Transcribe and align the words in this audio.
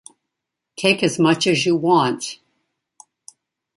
Take 0.79 1.03
as 1.03 1.19
much 1.19 1.45
as 1.45 1.63
you 1.63 1.75
want. 1.75 2.39